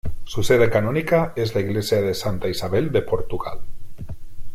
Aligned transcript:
Su 0.23 0.41
sede 0.41 0.71
canónica 0.71 1.31
es 1.35 1.53
la 1.53 1.61
iglesia 1.61 2.01
de 2.01 2.15
Santa 2.15 2.47
Isabel 2.47 2.91
de 2.91 3.03
Portugal. 3.03 3.59